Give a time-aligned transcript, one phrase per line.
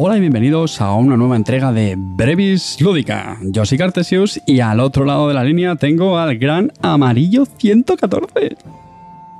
[0.00, 3.36] Hola y bienvenidos a una nueva entrega de Brevis Lúdica.
[3.42, 8.56] Yo soy Cartesius y al otro lado de la línea tengo al gran Amarillo 114.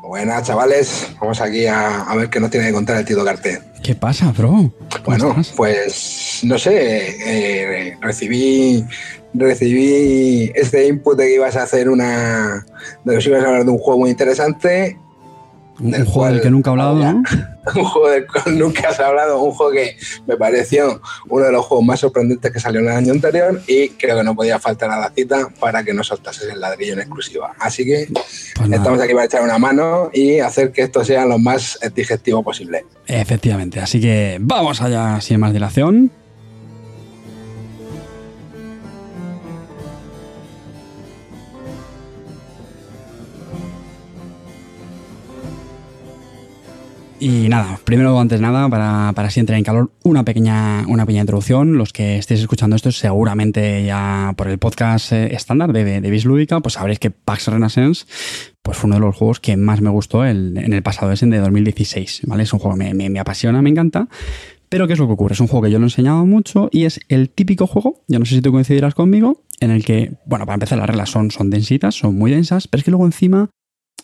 [0.03, 1.15] Buenas, chavales.
[1.21, 3.61] Vamos aquí a, ver qué nos tiene que contar el tío Carte.
[3.85, 4.73] ¿Qué pasa, bro?
[5.05, 8.85] Bueno, pues no sé, eh, recibí
[9.35, 12.67] recibí este input de que ibas a hacer una.
[13.05, 14.99] de que ibas a hablar de un juego muy interesante
[15.81, 17.23] un, juego del que nunca he hablado, ¿no?
[17.75, 19.97] un juego del cual nunca has hablado, un juego que
[20.27, 23.91] me pareció uno de los juegos más sorprendentes que salió en el año anterior y
[23.91, 27.01] creo que no podía faltar a la cita para que nos soltases el ladrillo en
[27.01, 27.55] exclusiva.
[27.59, 31.39] Así que pues estamos aquí para echar una mano y hacer que esto sea lo
[31.39, 32.85] más digestivo posible.
[33.07, 36.11] Efectivamente, así que vamos allá sin más dilación.
[47.21, 51.05] Y nada, primero, antes de nada, para, para así entrar en calor, una pequeña, una
[51.05, 51.77] pequeña introducción.
[51.77, 56.61] Los que estéis escuchando esto, seguramente ya por el podcast eh, estándar de, de, Lúdica,
[56.61, 58.07] pues sabréis que Pax Renaissance
[58.63, 61.39] pues fue uno de los juegos que más me gustó en el pasado ese de
[61.39, 62.23] 2016.
[62.27, 62.45] ¿vale?
[62.45, 64.09] Es un juego que me, me, apasiona, me encanta.
[64.69, 65.33] Pero ¿qué es lo que ocurre?
[65.33, 68.19] Es un juego que yo lo he enseñado mucho y es el típico juego, yo
[68.19, 71.31] no sé si tú coincidirás conmigo, en el que, bueno, para empezar las reglas son,
[71.31, 73.49] son densitas, son muy densas, pero es que luego encima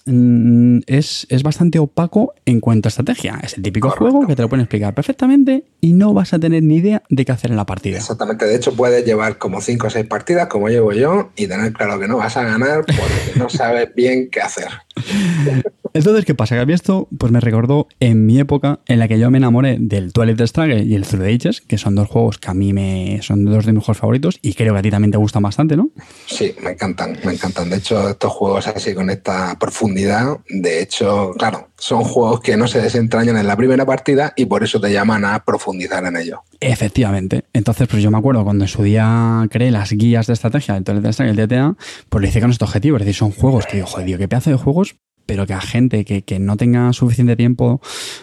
[0.07, 3.41] es, es, bastante opaco en cuanto a estrategia.
[3.43, 6.63] Es el típico juego que te lo pueden explicar perfectamente y no vas a tener
[6.63, 7.97] ni idea de qué hacer en la partida.
[7.99, 8.45] Exactamente.
[8.45, 11.99] De hecho, puedes llevar como 5 o 6 partidas, como llevo yo, y tener claro
[11.99, 14.69] que no vas a ganar porque no sabes bien qué hacer.
[15.97, 16.57] Entonces, ¿qué pasa?
[16.57, 19.39] Que a mí esto pues me recordó en mi época en la que yo me
[19.39, 22.55] enamoré del Twilight Struggle y el Through the Ages, que son dos juegos que a
[22.55, 25.19] mí me son dos de mis juegos favoritos y creo que a ti también te
[25.19, 25.91] gustan bastante, ¿no?
[26.27, 27.71] Sí, me encantan, me encantan.
[27.71, 32.67] De hecho, estos juegos así con esta profundidad, de hecho, claro, son juegos que no
[32.67, 36.41] se desentrañan en la primera partida y por eso te llaman a profundizar en ellos.
[36.59, 37.45] Efectivamente.
[37.53, 40.83] Entonces, pues yo me acuerdo cuando en su día creé las guías de estrategia del
[40.83, 41.77] Twilight Struggle y el DTA,
[42.09, 42.97] pues lo hice con este objetivo.
[42.97, 46.05] Es decir, son juegos que digo, joder, qué pedazo de juegos pero que a gente
[46.05, 47.81] que, no tenga suficiente tiempo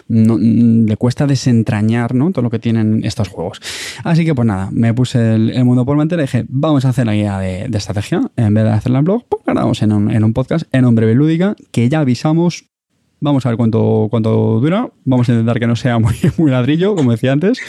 [0.08, 2.30] mm, le cuesta desentrañar ¿no?
[2.30, 3.60] todo lo que tienen estos juegos.
[4.04, 7.06] Así que pues nada, me puse el, mundo por mente y dije, vamos a hacer
[7.06, 8.30] la guía de, estrategia.
[8.36, 10.94] En vez de hacerla en blog, pues grabamos en un, en un podcast en un
[10.94, 12.72] breve lúdica que ya avisamos
[13.22, 14.90] Vamos a ver cuánto, cuánto dura.
[15.04, 17.60] Vamos a intentar que no sea muy, muy ladrillo, como decía antes.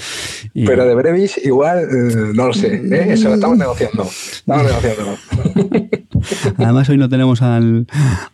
[0.51, 2.81] Pero de brevis, igual, eh, no lo sé.
[2.91, 3.05] ¿eh?
[3.09, 4.03] Eso lo estamos negociando.
[4.03, 5.17] Estamos negociando.
[6.57, 7.87] Además, hoy no tenemos al,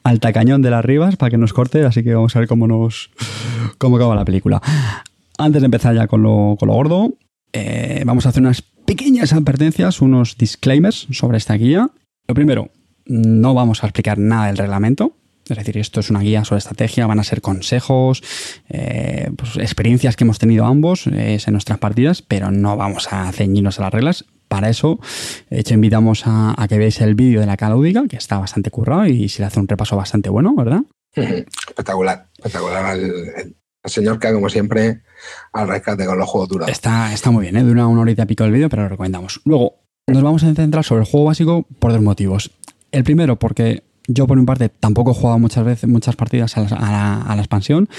[0.03, 2.67] al, tacañón de las Rivas para que nos corte, así que vamos a ver cómo
[2.67, 3.11] nos
[3.77, 4.61] cómo acaba la película.
[5.38, 7.13] Antes de empezar ya con lo, con lo gordo,
[7.53, 11.89] eh, vamos a hacer unas pequeñas advertencias, unos disclaimers sobre esta guía.
[12.28, 12.69] Lo primero,
[13.05, 15.13] no vamos a explicar nada del reglamento,
[15.47, 18.22] es decir, esto es una guía sobre estrategia, van a ser consejos,
[18.69, 23.79] eh, pues, experiencias que hemos tenido ambos en nuestras partidas, pero no vamos a ceñirnos
[23.79, 24.25] a las reglas.
[24.49, 24.99] Para eso,
[25.49, 29.05] de hecho, invitamos a, que veáis el vídeo de la calaudiga, que está bastante currado
[29.05, 30.81] y se le hace un repaso bastante bueno, ¿verdad?
[31.15, 32.97] Espectacular, espectacular.
[32.97, 33.55] El,
[33.85, 35.01] señor que, como siempre,
[35.53, 36.69] al rescate con los juegos duros.
[36.69, 37.63] Está, está muy bien, ¿eh?
[37.63, 39.41] dura una horita y pico el vídeo, pero lo recomendamos.
[39.45, 42.51] Luego, nos vamos a centrar sobre el juego básico por dos motivos.
[42.91, 46.61] El primero, porque yo, por mi parte, tampoco he jugado muchas veces, muchas partidas a
[46.63, 47.89] la, expansión.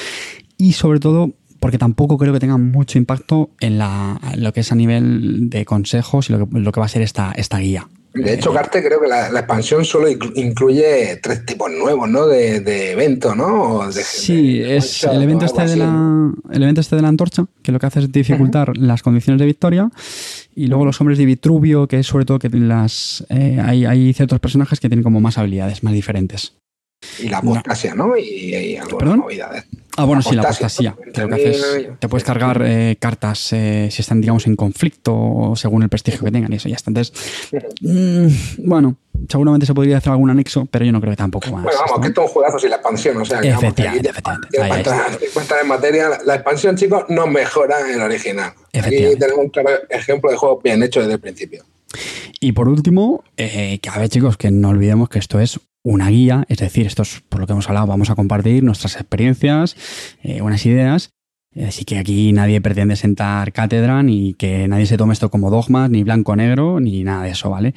[0.57, 1.31] Y sobre todo,
[1.61, 6.31] porque tampoco creo que tenga mucho impacto en, lo que es a nivel de consejos
[6.31, 7.87] y lo que, va a ser esta, esta guía.
[8.15, 12.27] De hecho, Carte, creo que la, expansión solo incluye tres tipos nuevos, ¿no?
[12.27, 13.89] De, de evento, ¿no?
[13.93, 17.79] sí, es el evento, este de la, el evento este de la antorcha, que lo
[17.79, 19.91] que hace es dificultar las condiciones de victoria.
[20.57, 24.13] Y luego los hombres de Vitruvio, que es sobre todo que las eh, hay, hay
[24.13, 26.55] ciertos personajes que tienen como más habilidades, más diferentes.
[27.21, 28.17] Y la apostasia, ¿no?
[28.17, 29.67] Y, y algunas novedades.
[30.01, 30.97] Ah, bueno, sí, la apostasía.
[31.13, 35.83] Que que haces, te puedes cargar eh, cartas eh, si están, digamos, en conflicto según
[35.83, 36.91] el prestigio que tengan y eso ya está.
[36.91, 37.13] Entonces,
[37.83, 38.97] mm, bueno,
[39.29, 41.65] seguramente se podría hacer algún anexo, pero yo no creo que tampoco más.
[41.65, 44.91] Bueno, vamos, que esto es un juegazo sin la expansión, o sea, que efectivamente, efectivamente.
[45.61, 48.55] en materia, la expansión, chicos, no mejora el original.
[48.73, 51.63] Aquí tenemos un claro ejemplo de juego bien hecho desde el principio.
[52.41, 56.09] Y por último, eh, que a ver chicos, que no olvidemos que esto es una
[56.11, 59.77] guía, es decir, esto es por lo que hemos hablado, vamos a compartir nuestras experiencias,
[60.23, 61.11] eh, unas ideas.
[61.67, 65.91] Así que aquí nadie pretende sentar cátedra, ni que nadie se tome esto como dogmas,
[65.91, 67.75] ni blanco-negro, ni nada de eso, ¿vale?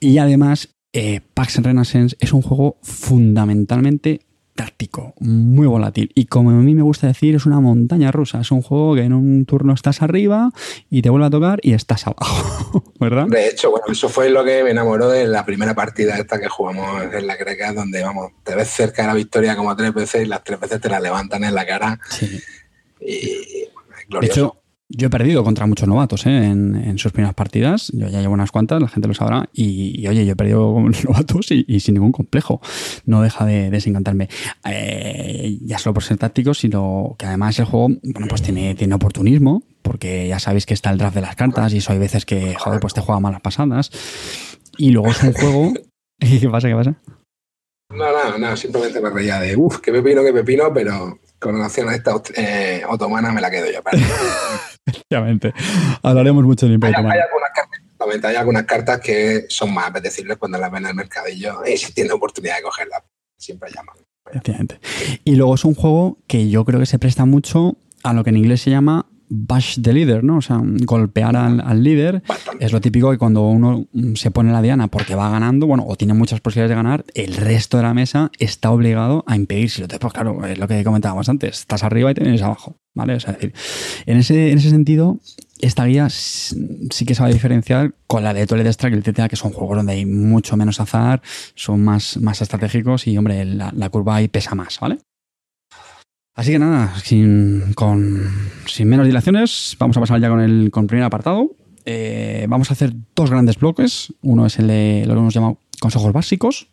[0.00, 4.20] Y además, eh, Pax Renaissance es un juego fundamentalmente
[4.60, 6.12] táctico, muy volátil.
[6.14, 8.42] Y como a mí me gusta decir, es una montaña rusa.
[8.42, 10.50] Es un juego que en un turno estás arriba
[10.90, 13.26] y te vuelve a tocar y estás abajo, ¿verdad?
[13.26, 16.48] De hecho, bueno, eso fue lo que me enamoró de la primera partida esta que
[16.48, 20.24] jugamos en la Greca, donde, vamos, te ves cerca de la victoria como tres veces
[20.24, 21.98] y las tres veces te la levantan en la cara.
[22.10, 22.38] Sí.
[23.00, 23.66] Y,
[24.20, 24.59] De hecho,
[24.92, 26.46] Yo he perdido contra muchos novatos ¿eh?
[26.46, 27.92] en, sus primeras partidas.
[27.94, 29.48] Yo ya llevo unas cuantas, la gente lo sabrá.
[29.52, 32.60] Y, oye, yo he perdido con novatos y, sin ningún complejo.
[33.06, 34.28] No deja de desencantarme.
[34.68, 38.96] Eh, ya solo por ser táctico, sino que además el juego, bueno, pues tiene, tiene
[38.96, 42.26] oportunismo, porque ya sabéis que está el draft de las cartas y eso hay veces
[42.26, 43.92] que, joder, pues te juega malas pasadas.
[44.76, 45.72] Y luego es un juego.
[46.18, 46.68] ¿Qué pasa?
[46.68, 47.00] ¿Qué pasa?
[47.90, 52.22] No, no, no, simplemente me reía de, uff, qué pepino, qué pepino, pero con esta
[52.36, 53.80] eh, otomana me la quedo yo.
[54.86, 55.52] Efectivamente.
[56.02, 60.36] Hablaremos mucho de Imperio hay, hay, algunas cartas, hay algunas cartas que son más apetecibles
[60.36, 63.02] cuando las ven en el mercadillo y si tiene oportunidad de cogerlas,
[63.36, 63.96] siempre llaman.
[64.28, 64.80] Efectivamente.
[65.24, 68.30] Y luego es un juego que yo creo que se presta mucho a lo que
[68.30, 70.38] en inglés se llama bash the leader, ¿no?
[70.38, 72.22] O sea, golpear al, líder.
[72.58, 75.96] Es lo típico que cuando uno se pone la diana porque va ganando, bueno, o
[75.96, 79.86] tiene muchas posibilidades de ganar, el resto de la mesa está obligado a impedírselo.
[79.88, 83.14] Pues claro, es lo que comentábamos antes, estás arriba y tienes abajo, ¿vale?
[83.14, 83.54] es decir,
[84.06, 85.20] en ese, en ese sentido,
[85.60, 89.36] esta guía sí que se va a diferenciar con la de Toilet Strike, etcétera, que
[89.36, 91.22] son juegos donde hay mucho menos azar,
[91.54, 94.98] son más, más estratégicos y, hombre, la, la curva ahí pesa más, ¿vale?
[96.34, 97.74] Así que nada, sin,
[98.84, 101.50] menos dilaciones, vamos a pasar ya con el, con primer apartado.
[101.84, 104.12] Eh, vamos a hacer dos grandes bloques.
[104.22, 106.68] Uno es el de lo que hemos llamado consejos básicos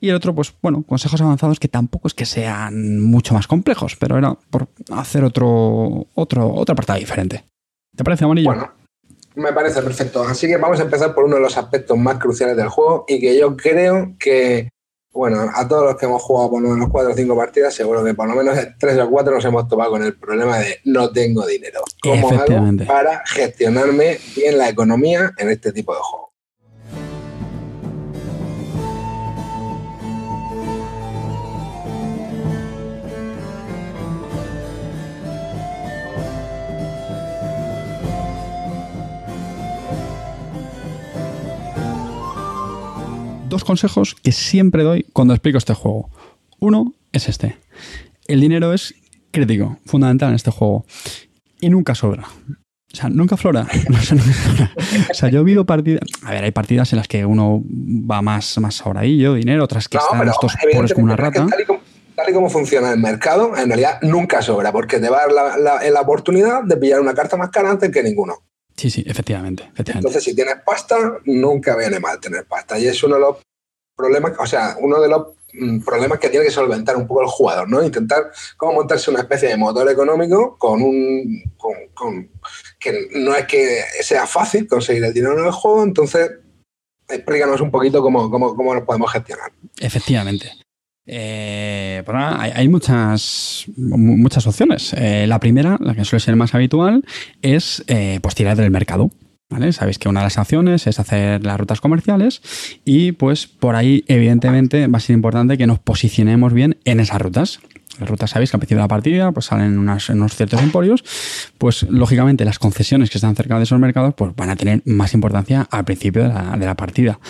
[0.00, 3.96] y el otro, pues bueno, consejos avanzados que tampoco es que sean mucho más complejos,
[3.96, 7.44] pero era por hacer otro, otro, otro apartado diferente.
[7.94, 8.50] ¿Te parece, Amarillo?
[8.50, 8.70] Bueno,
[9.34, 10.22] me parece perfecto.
[10.22, 13.20] Así que vamos a empezar por uno de los aspectos más cruciales del juego y
[13.20, 14.70] que yo creo que
[15.16, 18.04] bueno, a todos los que hemos jugado por lo menos cuatro o cinco partidas, seguro
[18.04, 21.10] que por lo menos tres o cuatro nos hemos topado con el problema de no
[21.10, 21.80] tengo dinero.
[22.02, 26.25] ¿Cómo hago para gestionarme bien la economía en este tipo de juegos?
[43.56, 46.10] Dos consejos que siempre doy cuando explico este juego.
[46.58, 47.56] Uno es este.
[48.26, 48.94] El dinero es
[49.30, 50.84] crítico, fundamental en este juego.
[51.58, 52.24] Y nunca sobra.
[52.92, 53.66] O sea, nunca flora.
[55.10, 56.02] O sea, yo he visto partidas.
[56.22, 59.96] A ver, hay partidas en las que uno va más, más sobradillo, dinero, otras que
[59.96, 61.46] están estos pobres como una rata.
[61.46, 65.58] Tal y, como, funciona el mercado, en realidad nunca sobra, porque te va a dar
[65.58, 68.34] la, la oportunidad de pillar una carta más cara antes que ninguno.
[68.76, 72.78] Sí, sí, efectivamente, Entonces, si tienes pasta, nunca viene mal tener pasta.
[72.78, 73.36] Y es uno de los
[73.96, 77.28] problemas, o sea, uno de los mm, problemas que tiene que solventar un poco el
[77.28, 77.82] jugador, ¿no?
[77.82, 78.24] Intentar
[78.58, 81.42] cómo montarse una especie de motor económico con un.
[81.56, 82.30] Con,
[82.78, 86.32] que no es que sea fácil conseguir el dinero en el juego, entonces
[87.08, 89.52] explícanos un poquito cómo, cómo, cómo lo podemos gestionar.
[89.80, 90.52] Efectivamente.
[91.06, 94.92] Eh, pues hay, muchas, muchas opciones.
[94.94, 97.04] Eh, la primera, la que suele ser más habitual,
[97.42, 99.10] es eh, pues tirar del mercado.
[99.70, 102.42] Sabéis que una de las acciones es hacer las rutas comerciales
[102.84, 107.22] y pues por ahí evidentemente va a ser importante que nos posicionemos bien en esas
[107.22, 107.60] rutas.
[108.00, 111.04] Las rutas, sabéis que al principio de la partida pues salen unos ciertos emporios,
[111.58, 115.14] pues lógicamente las concesiones que están cerca de esos mercados pues van a tener más
[115.14, 117.20] importancia al principio de la, de la partida.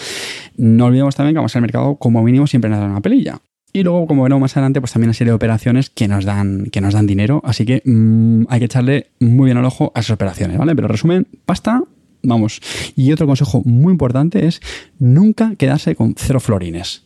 [0.56, 3.40] No olvidemos también que vamos al mercado como mínimo siempre nos da una pelilla.
[3.76, 6.70] Y luego, como veremos más adelante, pues también una serie de operaciones que nos dan,
[6.72, 7.42] que nos dan dinero.
[7.44, 10.74] Así que mm, hay que echarle muy bien al ojo a esas operaciones, ¿vale?
[10.74, 11.82] Pero resumen, pasta,
[12.22, 12.62] vamos.
[12.96, 14.62] Y otro consejo muy importante es
[14.98, 17.04] nunca quedarse con cero florines.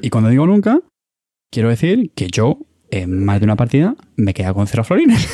[0.00, 0.78] Y cuando digo nunca,
[1.50, 2.60] quiero decir que yo,
[2.92, 5.28] en más de una partida, me quedo con cero florines.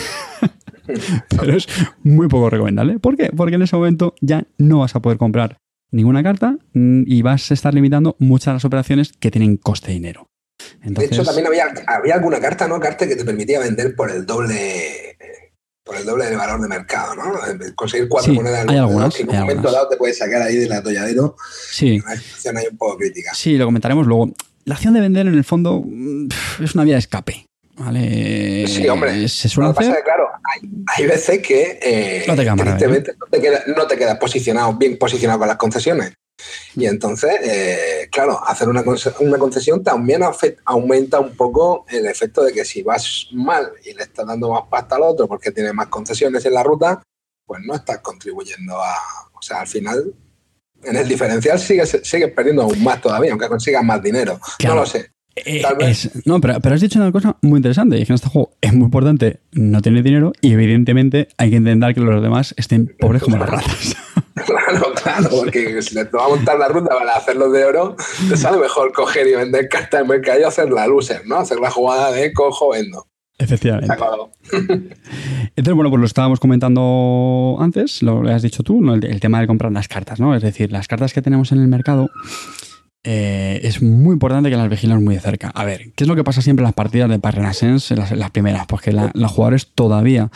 [1.29, 1.69] Pero es
[2.03, 2.99] muy poco recomendable.
[2.99, 3.27] ¿Por qué?
[3.27, 5.59] Porque en ese momento ya no vas a poder comprar
[5.91, 9.89] ninguna carta mm, y vas a estar limitando muchas de las operaciones que tienen coste
[9.89, 10.32] de dinero
[10.83, 12.81] de hecho, también había, había alguna carta, ¿no?
[12.81, 15.17] Carta que te permitía vender por el doble
[15.85, 17.35] por el doble del valor de mercado, ¿no?
[17.75, 20.73] Conseguir cuatro monedas hay algunas, que en un momento dado te puedes sacar ahí del
[20.73, 21.37] atolladero.
[21.71, 22.01] Sí.
[22.05, 23.35] Una situación ahí un poco crítica.
[23.35, 24.31] Sí, lo comentaremos luego.
[24.65, 25.85] La acción de vender, en el fondo,
[26.63, 27.47] es una vía de escape.
[27.75, 28.67] ¿Vale?
[28.69, 29.29] Sí, hombre.
[29.29, 30.03] Se suele hacer.
[30.05, 30.29] claro,
[30.97, 32.77] hay, veces que eh, no, te queda no,
[33.31, 36.13] te queda, no te quedas posicionado, bien posicionado con las concesiones.
[36.75, 38.83] Y entonces, eh, claro, hacer una,
[39.21, 40.23] una concesión también
[40.65, 44.65] aumenta un poco el efecto de que si vas mal y le estás dando más
[44.71, 47.03] pasta al otro porque tiene más concesiones en la ruta,
[47.47, 48.95] pues no estás contribuyendo a.
[49.35, 50.15] O sea, al final,
[50.83, 54.41] en el diferencial sigues, sigues perdiendo aún más todavía, aunque consigas más dinero.
[54.65, 55.11] No lo sé.
[55.37, 55.63] Eh,
[56.27, 58.53] no, pero, pero, has dicho una cosa muy interesante, y es que en este juego
[58.61, 62.95] es muy importante no tener dinero y evidentemente hay que intentar que los demás estén
[62.99, 63.97] pobres como las ratas.
[64.47, 67.97] Claro, claro, porque si le va a montar la ruta para hacerlo de oro,
[68.29, 71.37] te sale mejor coger y vender cartas en mercado y hacer la loser, ¿no?
[71.37, 73.07] Hacer la jugada de cojo, vendo.
[73.39, 73.95] Efectivamente.
[74.53, 78.95] Entonces, bueno, pues lo estábamos comentando antes, lo has dicho tú, ¿no?
[78.95, 80.35] el, tema de comprar las cartas, ¿no?
[80.35, 82.11] Es decir, las cartas que tenemos en el mercado
[83.05, 85.49] eh, es muy importante que las vigilemos muy de cerca.
[85.49, 88.31] A ver, ¿qué es lo que pasa siempre en las partidas de Path Renaissance, las,
[88.31, 88.67] primeras?
[88.67, 90.31] Pues que los jugadores todavía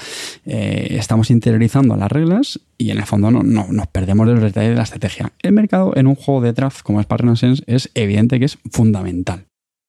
[0.45, 4.71] eh, estamos interiorizando las reglas y en el fondo no, nos perdemos de los detalles
[4.71, 5.33] de la estrategia.
[5.43, 8.59] El mercado en un juego de draft como es Path Renaissance es evidente que es
[8.73, 9.47] fundamental.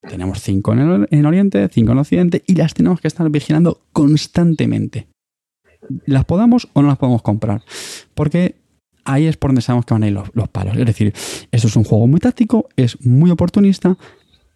[0.08, 5.08] Tenemos cinco en, en Oriente, cinco en Occidente y las tenemos que estar vigilando constantemente.
[6.06, 7.64] Las podamos o no las podemos comprar.
[8.14, 8.56] Porque
[9.08, 10.78] ahí es por donde sabemos que van a ir los, palos.
[10.78, 11.14] Es decir,
[11.52, 13.98] esto es un juego muy táctico, es muy oportunista,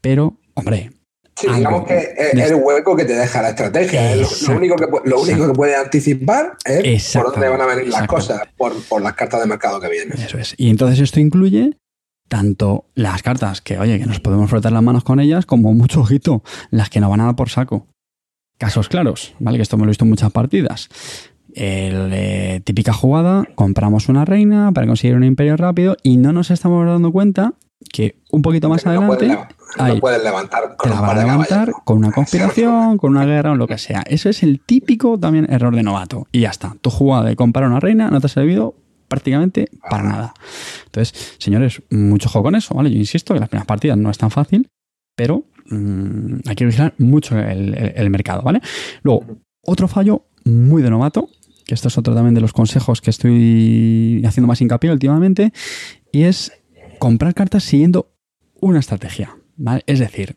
[0.01, 0.91] pero, hombre,
[1.33, 4.15] Sí, digamos que es el hueco que te deja la estrategia.
[4.15, 8.05] Lo, único que, lo único que puede anticipar es por dónde van a venir las
[8.05, 10.19] cosas, por, por, las cartas de mercado que vienen.
[10.19, 10.53] Eso es.
[10.57, 11.77] Y entonces esto incluye
[12.27, 16.01] tanto las cartas que, oye, que nos podemos frotar las manos con ellas, como mucho
[16.01, 17.87] ojito, las que no van a dar por saco.
[18.57, 19.57] Casos claros, ¿vale?
[19.57, 20.89] Que esto me lo he visto en muchas partidas.
[21.55, 26.51] El, eh, típica jugada, compramos una reina para conseguir un imperio rápido y no nos
[26.51, 27.53] estamos dando cuenta
[27.91, 32.97] que un poquito más adelante no puedes, levantar con, te la levantar con una conspiración,
[32.97, 34.03] con una guerra o lo que sea.
[34.05, 36.27] Eso es el típico también error de novato.
[36.31, 36.75] Y ya está.
[36.81, 38.75] Tu jugada de comprar una reina no te ha servido
[39.07, 40.33] prácticamente para nada.
[40.85, 42.91] Entonces, señores, mucho juego con eso, ¿vale?
[42.91, 44.69] Yo insisto que las primeras partidas no es tan fácil,
[45.15, 48.61] pero mm, hay que vigilar mucho el mercado, ¿vale?
[49.03, 49.25] Luego,
[49.63, 51.29] otro fallo muy de novato
[51.65, 55.53] que esto es otro también de los consejos que estoy haciendo más hincapié últimamente,
[56.11, 56.51] y es
[56.99, 58.11] comprar cartas siguiendo
[58.59, 59.35] una estrategia.
[59.85, 60.35] Es decir,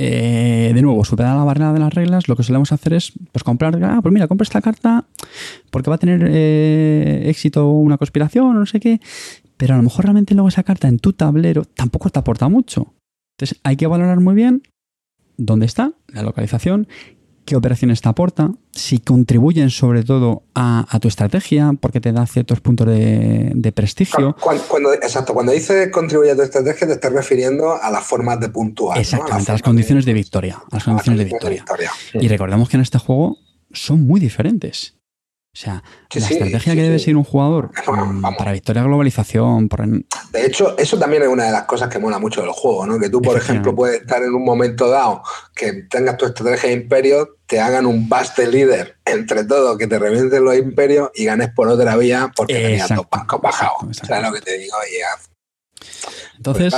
[0.00, 3.42] eh, de nuevo, superar la barrera de las reglas, lo que solemos hacer es pues
[3.42, 5.06] comprar, ah, pues mira, compra esta carta
[5.70, 9.00] porque va a tener eh, éxito una conspiración o no sé qué,
[9.56, 12.94] pero a lo mejor realmente luego esa carta en tu tablero tampoco te aporta mucho.
[13.36, 14.62] Entonces hay que valorar muy bien
[15.36, 16.86] dónde está, la localización
[17.48, 22.60] qué operaciones te aporta, si contribuyen sobre todo a, tu estrategia, porque te da ciertos
[22.60, 24.36] puntos de, prestigio.
[24.38, 28.50] Cuando, exacto, cuando dice contribuye a tu estrategia, te estás refiriendo a las formas de
[28.50, 28.98] puntuar.
[28.98, 30.62] Exactamente, a, las condiciones de, victoria.
[30.70, 31.64] A las condiciones de victoria.
[32.12, 33.38] Y recordemos que en este juego
[33.72, 34.98] son muy diferentes.
[35.54, 35.82] O sea,
[36.14, 39.70] la estrategia que debe seguir un jugador mm, para victoria globalización.
[39.70, 39.88] Por...
[39.88, 42.98] De hecho, eso también es una de las cosas que mola mucho del juego, ¿no?
[43.00, 45.22] Que tú, por ejemplo, puedes estar en un momento dado
[45.54, 49.98] que tengas tu estrategia de imperio, te hagan un baste líder entre todos, que te
[49.98, 53.96] revienten los imperios y ganes por otra vía porque tenías dos bancos bajados.
[53.96, 54.76] ¿Sabes lo que te digo?
[54.92, 55.00] Y
[56.36, 56.72] entonces,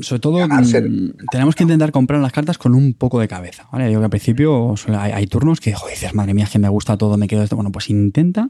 [0.00, 3.68] sobre todo, mm, tenemos que intentar comprar las cartas con un poco de cabeza.
[3.70, 3.86] ¿vale?
[3.88, 7.28] Digo que al principio hay, turnos que dices, madre mía, que me gusta todo, me
[7.28, 7.56] quedo esto.
[7.56, 8.48] Bueno, pues intenta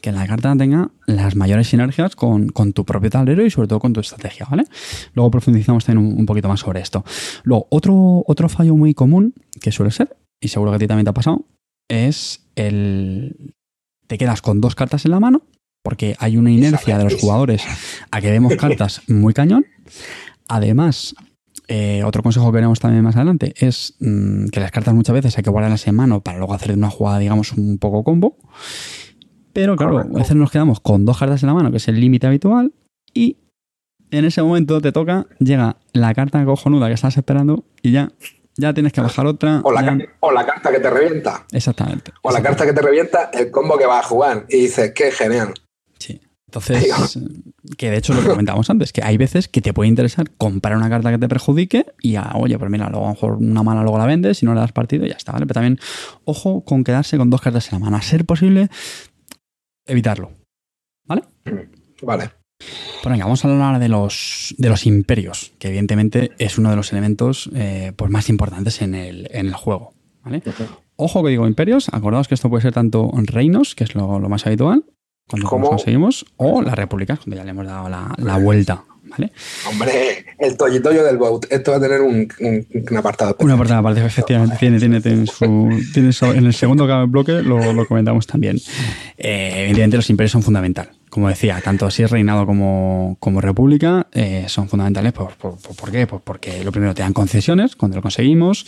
[0.00, 3.92] que la carta tenga las mayores sinergias con, tu propio tablero y sobre todo con
[3.92, 4.46] tu estrategia.
[4.48, 4.64] ¿vale?
[5.14, 7.04] Luego profundizamos también un, poquito más sobre esto.
[7.42, 11.04] Luego, otro, otro fallo muy común que suele ser, y seguro que a ti también
[11.04, 11.44] te ha pasado,
[11.88, 13.54] es el.
[14.06, 15.42] Te quedas con dos cartas en la mano
[15.82, 17.64] porque hay una inercia de los jugadores
[18.10, 19.66] a que vemos cartas muy cañón.
[20.48, 21.14] Además,
[21.68, 25.38] eh, otro consejo que veremos también más adelante es mm, que las cartas muchas veces
[25.38, 28.36] hay que guardarlas en mano para luego hacer una jugada, digamos, un poco combo.
[29.52, 32.00] Pero claro, a veces nos quedamos con dos cartas en la mano, que es el
[32.00, 32.72] límite habitual,
[33.14, 33.36] y
[34.10, 38.12] en ese momento te toca, llega la carta cojonuda que estás esperando y ya
[38.60, 39.60] ya tienes que bajar otra.
[39.62, 41.46] O la, carta que te revienta.
[41.52, 42.12] Exactamente.
[42.22, 44.46] O la carta que te revienta, el combo que vas a jugar.
[44.48, 45.54] Y dices, qué genial.
[45.98, 46.20] Sí.
[46.46, 47.16] Entonces,
[47.78, 50.76] que de hecho lo que comentábamos antes, que hay veces que te puede interesar comprar
[50.76, 53.62] una carta que te perjudique y, ah, oye, pues mira, luego a lo mejor una
[53.62, 55.46] mala luego la vendes, si no le das partido y ya está, ¿vale?
[55.46, 55.78] Pero también,
[56.24, 57.96] ojo con quedarse con dos cartas en la mano.
[57.96, 58.68] A ser posible,
[59.86, 60.32] evitarlo.
[61.06, 61.22] ¿Vale?
[62.02, 62.39] Vale.
[63.02, 66.76] Pues venga, vamos a hablar de los, de los imperios, que evidentemente es uno de
[66.76, 69.94] los elementos eh, pues más importantes en el, en el juego.
[70.22, 70.42] ¿vale?
[70.96, 74.28] Ojo que digo imperios, acordaos que esto puede ser tanto reinos, que es lo, lo
[74.28, 74.84] más habitual,
[75.26, 78.84] cuando conseguimos, o las repúblicas, cuando ya le hemos dado la, la vuelta.
[79.02, 79.32] ¿Vale?
[79.68, 81.46] Hombre, el toyitoyo del boat.
[81.50, 83.34] Esto va a tener un, un, apartado.
[83.40, 84.56] Un apartado aparte, efectivamente.
[84.58, 88.58] Tiene, tiene, tiene, su, tiene en el segundo bloque lo, lo comentamos también.
[89.16, 90.99] Eh, evidentemente, los imperios son fundamentales.
[91.10, 95.12] Como decía, tanto si es reinado como, como república eh, son fundamentales.
[95.12, 95.34] ¿Por,
[95.90, 96.06] qué?
[96.06, 98.64] Pues porque lo primero te dan concesiones cuando lo conseguimos.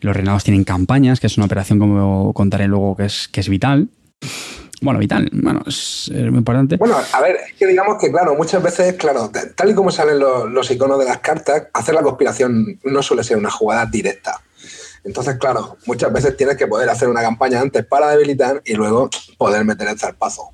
[0.00, 3.48] Los reinados tienen campañas, que es una operación, como contaré luego, que es, que es
[3.48, 3.88] vital
[4.82, 6.76] bueno, vital, bueno, es, muy importante.
[6.76, 10.18] Bueno, a ver, es que digamos que, claro, muchas veces, claro, tal y como salen
[10.18, 14.40] los, iconos de las cartas, hacer la conspiración no suele ser una jugada directa.
[15.04, 19.10] Entonces, claro, muchas veces tienes que poder hacer una campaña antes para debilitar y luego
[19.36, 20.52] poder meter el zarpazo.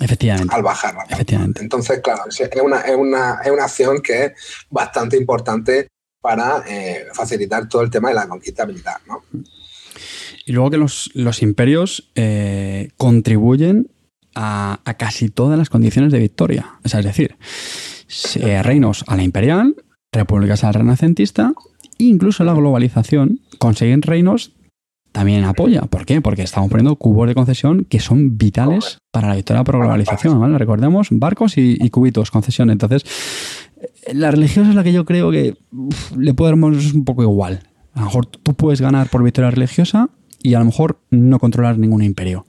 [0.00, 0.54] Efectivamente.
[0.54, 0.94] Al bajar.
[1.08, 1.62] Efectivamente.
[1.62, 4.32] Entonces, claro, es una, es, una, es una acción que es
[4.70, 5.88] bastante importante
[6.20, 9.22] para eh, facilitar todo el tema de la conquista militar, ¿no?
[10.44, 13.90] Y luego que los, los imperios eh, contribuyen
[14.34, 16.78] a, a casi todas las condiciones de victoria.
[16.84, 17.36] O sea, es decir,
[18.36, 19.76] eh, reinos a la imperial,
[20.12, 21.52] repúblicas a la renacentista,
[21.98, 24.52] incluso la globalización, consiguen reinos
[25.16, 25.80] también apoya.
[25.80, 26.20] ¿Por qué?
[26.20, 30.38] Porque estamos poniendo cubos de concesión que son vitales para la victoria por globalización.
[30.38, 30.58] ¿vale?
[30.58, 32.68] Recordemos barcos y, y cubitos, concesión.
[32.68, 33.02] Entonces,
[34.12, 37.60] la religiosa es la que yo creo que uf, le podemos un poco igual.
[37.94, 40.10] A lo mejor tú puedes ganar por victoria religiosa
[40.42, 42.44] y a lo mejor no controlar ningún imperio.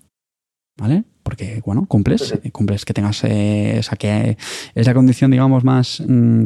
[0.78, 1.06] ¿Vale?
[1.28, 4.38] Porque, bueno, cumples, eh, cumples que tengas eh, esa, que,
[4.76, 6.44] esa condición, digamos, más mm,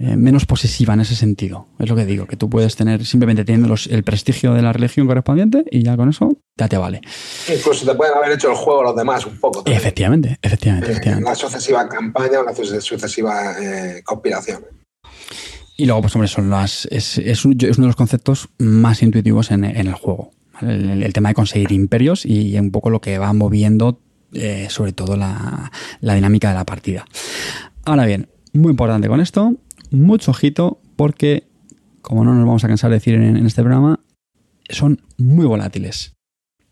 [0.00, 1.68] eh, menos posesiva en ese sentido.
[1.78, 4.72] Es lo que digo, que tú puedes tener simplemente teniendo los- el prestigio de la
[4.72, 7.00] religión correspondiente y ya con eso ya te vale.
[7.56, 9.58] Incluso te pueden haber hecho el juego los demás un poco.
[9.62, 9.76] también.
[9.76, 11.30] Efectivamente, efectivamente, efectivamente.
[11.30, 13.54] la sucesiva campaña suce- sucesiva
[14.04, 14.64] conspiración.
[15.76, 19.00] Y luego, pues hombre, son las, es, es un- es uno de los conceptos más
[19.00, 20.32] intuitivos en, en el juego.
[20.60, 20.74] ¿vale?
[20.74, 24.00] El, el tema de conseguir imperios y un poco lo que va moviendo,
[24.32, 25.70] eh, sobre todo la,
[26.00, 27.04] la dinámica de la partida.
[27.84, 29.54] Ahora bien, muy importante con esto,
[29.90, 31.44] mucho ojito, porque,
[32.02, 34.00] como no nos vamos a cansar de decir en, en este programa,
[34.68, 36.14] son muy volátiles.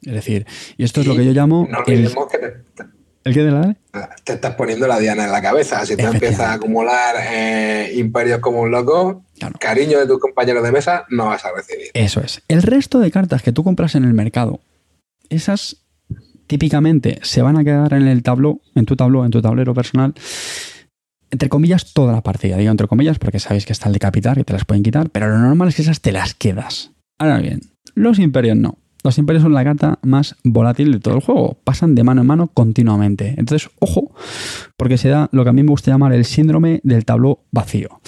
[0.03, 0.47] Es decir,
[0.77, 2.85] y esto es lo que yo llamo No el, que te, te-
[3.25, 3.77] ¿el qué de la
[4.23, 5.85] te estás poniendo la diana en la cabeza.
[5.87, 9.55] Si tú empiezas a acumular eh, imperios como un loco, Claro.
[9.59, 11.89] cariño de tus compañeros de mesa no vas a recibir.
[11.95, 12.43] Eso es.
[12.49, 14.61] El resto de cartas que tú compras en el mercado,
[15.31, 15.79] esas
[16.47, 20.15] típicamente se van a quedar en el tabló, en tu tabló, en tu tablero personal,
[21.31, 22.57] entre comillas, toda la partida.
[22.57, 25.29] Digo entre comillas porque sabéis que está el decapitar, que te las pueden quitar, pero
[25.29, 26.93] lo normal es que esas te las quedas.
[27.19, 27.61] Ahora bien,
[27.95, 28.79] los imperios no.
[29.03, 31.61] Los imperios son la carta más volátil de todo el juego.
[31.63, 33.35] Pasan de mano en mano continuamente.
[33.39, 34.13] Entonces, ojo,
[34.77, 38.01] porque se da lo que a mí me gusta llamar el síndrome del tabló vacío.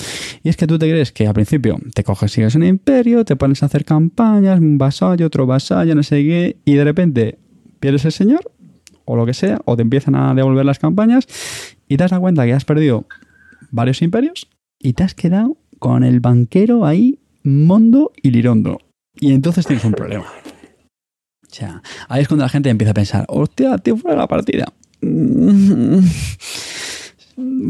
[0.42, 3.24] Y es que tú te crees que al principio te coges, sigues en el imperio,
[3.24, 7.38] te pones a hacer campañas, un vasallo, otro vasallo, no sé qué, y de repente
[7.80, 8.52] pierdes el señor,
[9.04, 11.26] o lo que sea, o te empiezan a devolver las campañas,
[11.88, 13.06] y te das cuenta que has perdido
[13.70, 18.78] varios imperios, y te has quedado con el banquero ahí, mondo y lirondo.
[19.20, 20.26] Y entonces tienes un problema.
[21.50, 24.72] O sea, ahí es cuando la gente empieza a pensar, hostia, tío, fuera la partida.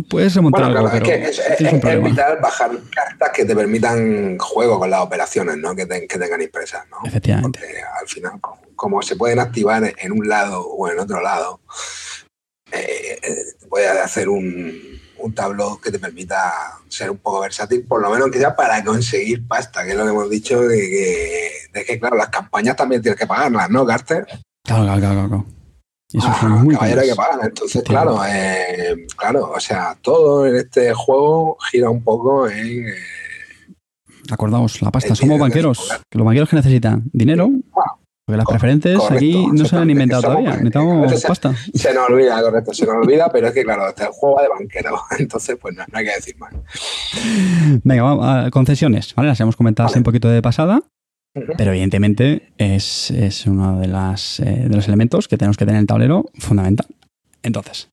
[0.08, 4.78] Puedes remontar Bueno, algo, claro, es que es, vital bajar cartas que te permitan juego
[4.78, 5.74] con las operaciones ¿no?
[5.76, 6.84] que, te- que tengan impresas.
[6.90, 6.96] ¿no?
[7.06, 7.60] Efectivamente.
[7.60, 11.60] Porque al final, como, como se pueden activar en un lado o en otro lado,
[12.72, 13.36] eh, eh,
[13.68, 14.74] puedes hacer un,
[15.18, 16.50] un tablón que te permita
[16.88, 20.10] ser un poco versátil, por lo menos quizás para conseguir pasta, que es lo que
[20.10, 24.26] hemos dicho, de que, de que claro, las campañas también tienes que pagarlas, ¿no, Carter?
[24.64, 25.46] Claro, claro, claro, claro.
[26.10, 27.38] Y eso Ah, muy caballero que pagar.
[27.44, 32.88] Entonces, claro, eh, claro, o sea, todo en este juego gira un poco en.
[32.88, 32.94] eh,
[34.30, 35.10] Acordaos, la pasta.
[35.10, 35.90] El Somos banqueros.
[35.90, 37.50] es Que los banqueros que necesitan dinero.
[38.26, 40.50] Porque las preferentes correcto, aquí no se han inventado todavía.
[40.56, 41.54] Necesitamos se- pasta.
[41.72, 44.48] se nos olvida, correcto, se nos olvida, pero es que, claro, este juego va de
[44.50, 45.00] banquero.
[45.18, 46.52] Entonces, pues no, no hay que decir más.
[47.84, 49.14] Venga, vamos a concesiones.
[49.14, 49.28] ¿vale?
[49.30, 50.00] Las hemos comentado así Vale.
[50.00, 50.82] un poquito de pasada.
[51.34, 55.76] Pero evidentemente es, es uno de, las, eh, de los elementos que tenemos que tener
[55.76, 56.86] en el tablero fundamental.
[57.42, 57.90] Entonces,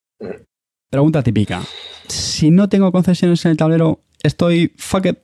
[0.89, 1.61] pregunta típica.
[2.07, 5.17] Si no tengo concesiones en el tablero, ¿estoy fuck it?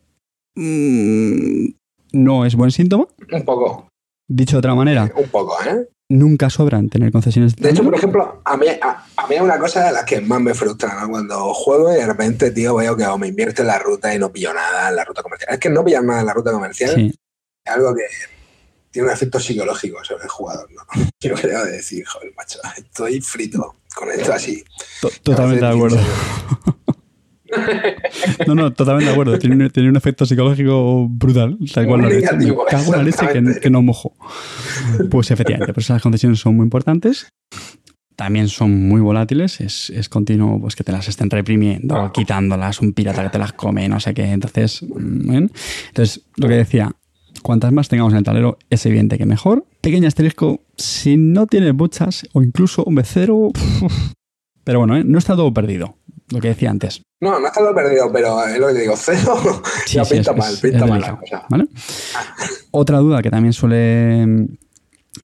[0.56, 1.70] Mm,
[2.14, 3.08] no es buen síntoma.
[3.32, 3.88] Un poco,
[4.30, 5.90] Dicho de otra manera, un poco, ¿eh?
[6.10, 7.90] nunca sobran tener concesiones De hecho, tablero.
[7.92, 10.54] por ejemplo, a mí, a, a mí es una cosa de las que más me
[10.54, 11.10] frustra, ¿no?
[11.10, 14.20] Cuando juego y de repente, tío, veo que o me invierto en la ruta y
[14.20, 15.54] no pillo nada en la ruta comercial.
[15.54, 17.14] Es que no pillar nada en la ruta comercial Sí,
[17.74, 18.04] algo que
[18.92, 20.82] tiene un efecto psicológico sobre el jugador, ¿no?
[21.22, 24.64] Yo creo de decir, joder, macho, estoy frito con esto así.
[25.02, 25.98] to- totalmente de acuerdo.
[28.48, 29.38] No, no, totalmente de acuerdo.
[29.38, 31.58] Tiene, un- tiene un efecto psicológico brutal.
[31.74, 32.32] Tal cual lo Muy dicho.
[32.32, 34.14] Me negativo, cago en la leche que, no mojo.
[35.10, 37.28] Pues efectivamente, pues las concesiones son muy importantes.
[38.16, 39.60] También son muy volátiles.
[39.62, 43.52] Es, es continuo pues que te las estén reprimiendo, quitándolas, un pirata que te las
[43.54, 44.32] come, no sé qué.
[44.32, 45.52] Entonces, mm, bien.
[45.90, 46.96] Entonces, lo que decía,
[47.42, 49.66] cuantas más tengamos en el tablero, es evidente que mejor.
[49.82, 53.50] Pequeño asterisco, si no tienes muchas o incluso un becero.
[54.64, 55.04] Pero bueno, ¿eh?
[55.04, 55.96] no está todo perdido.
[56.32, 57.02] Lo que decía antes.
[57.20, 60.14] No, no está todo perdido, pero es lo que te digo, cero Sí, ya sí,
[60.16, 61.46] pinta es- mal, pinta es mal la delicado, cosa.
[61.50, 61.66] ¿vale?
[62.72, 64.48] Otra duda que también suele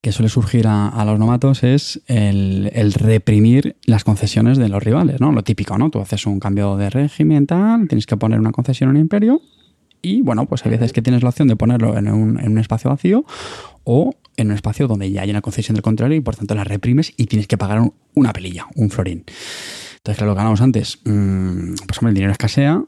[0.02, 4.84] que suele surgir a, a los novatos es el, el reprimir las concesiones de los
[4.84, 5.32] rivales, ¿no?
[5.32, 5.90] Lo típico, ¿no?
[5.90, 9.42] Tú haces un cambio de régimen, tal, tienes que poner una concesión en un imperio
[10.16, 12.58] y, bueno, pues hay veces que tienes la opción de ponerlo en un, en un
[12.58, 13.26] espacio vacío
[13.84, 16.64] o en un espacio donde ya hay una concesión del contrario y, por tanto, la
[16.64, 19.24] reprimes y tienes que pagar un- una pelilla, un florín.
[19.98, 22.84] Entonces, claro, lo que hablamos antes, mm, pues hombre, el dinero escasea,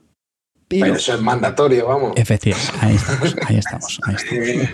[0.68, 0.86] pero...
[0.86, 2.14] Pero eso es mandatorio, vamos.
[2.16, 4.70] Efectivamente, ahí estamos, ahí estamos, ahí estamos.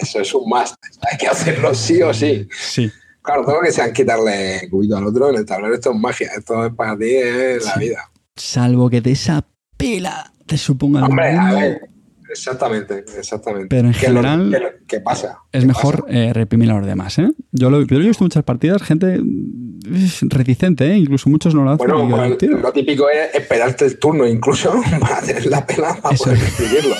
[0.00, 0.74] Eso es un más.
[1.10, 2.48] Hay que hacerlo sí o sí.
[2.50, 2.90] Sí.
[3.22, 6.30] Claro, todo lo que sean quitarle cubito al otro en el tablero, esto es magia.
[6.36, 7.80] Esto es para ti, es la Sí.
[7.80, 8.10] vida.
[8.34, 11.80] Salvo que de esa pela te suponga a ver.
[12.30, 13.66] Exactamente, exactamente.
[13.68, 15.38] Pero en ¿Qué lo- general- qué lo- ¿Qué pasa?
[15.50, 16.18] es ¿Qué mejor pasa?
[16.18, 17.30] eh, reprimir a los demás, ¿eh?
[17.52, 19.20] Yo lo, yo he visto muchas partidas, gente
[20.28, 20.96] reticente, ¿eh?
[20.96, 21.88] Incluso muchos no lo hacen.
[21.90, 26.24] Bueno, tío, lo típico es esperarte el turno incluso para tener la pela para Eso
[26.24, 26.44] poder es.
[26.60, 26.94] escribirlo.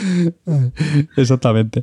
[1.16, 1.82] Exactamente.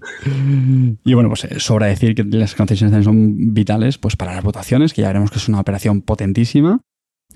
[1.04, 4.94] Y bueno, pues eh, sobra decir que las concesiones son vitales pues para las votaciones,
[4.94, 6.82] que ya veremos que es una operación potentísima.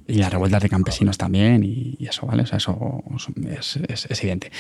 [0.07, 2.43] Y las revueltas de campesinos también, y, y eso, ¿vale?
[2.43, 3.03] O sea, eso
[3.49, 4.51] es, es- es evidente.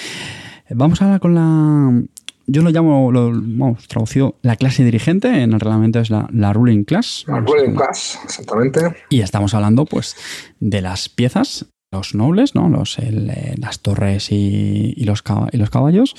[0.69, 2.03] Vamos ahora con la.
[2.47, 6.51] Yo lo llamo, lo, vamos, traducido, la clase dirigente, en el reglamento es la, la
[6.53, 7.23] ruling class.
[7.27, 8.81] La ruling class, exactamente.
[9.09, 10.15] y estamos hablando, pues,
[10.59, 12.67] de las piezas, los nobles, ¿no?
[12.67, 16.15] Los, el, eh, las torres y, y los, y los caballos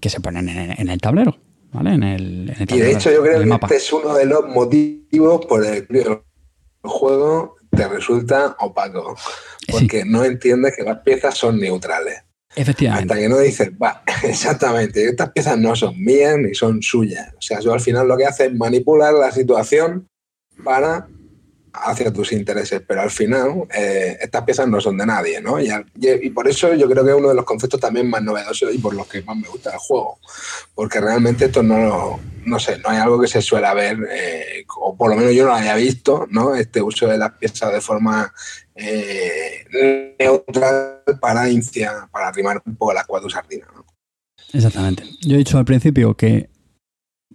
[0.00, 1.38] que se ponen en, en el tablero,
[1.72, 1.94] ¿vale?
[1.94, 3.66] En el, en el Y tablero de hecho yo creo que mapa.
[3.66, 9.16] este es uno de los motivos por el el juego te resulta opaco.
[9.70, 12.22] Porque no entiendes que las piezas son neutrales.
[12.56, 13.12] Efectivamente.
[13.12, 17.32] Hasta que no dices, va, exactamente, estas piezas no son mías ni son suyas.
[17.36, 20.08] O sea, yo al final lo que hace es manipular la situación
[20.62, 21.08] para
[21.76, 25.56] hacia tus intereses, pero al final eh, estas piezas no son de nadie, ¿no?
[25.60, 28.78] Y, por eso yo creo que es uno de los conceptos también más novedosos y
[28.78, 30.18] por los que más me gusta el juego,
[30.74, 34.64] porque realmente esto no, lo- no sé, no hay algo que se suele ver, eh,
[34.76, 36.54] o por lo menos yo no lo haya visto, ¿no?
[36.54, 38.32] Este uso de las piezas de forma
[38.76, 43.84] eh, neutral para inciar, para arrimar un poco las cuatro sardinas, ¿no?
[44.52, 45.02] Exactamente.
[45.22, 46.48] Yo he dicho al principio que